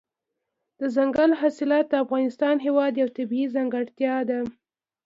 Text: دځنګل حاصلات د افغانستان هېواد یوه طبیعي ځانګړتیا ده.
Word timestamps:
دځنګل 0.79 1.31
حاصلات 1.39 1.85
د 1.89 1.93
افغانستان 2.03 2.55
هېواد 2.65 2.93
یوه 3.01 3.15
طبیعي 3.17 3.47
ځانګړتیا 3.55 4.15
ده. 4.29 4.39